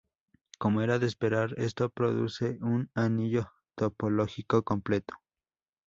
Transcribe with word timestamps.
Como 0.57 0.81
era 0.81 0.97
de 0.97 1.05
esperar, 1.05 1.53
esto 1.57 1.91
produce 1.91 2.57
un 2.61 2.89
anillo 2.95 3.51
topológico 3.75 4.63
completo. 4.63 5.13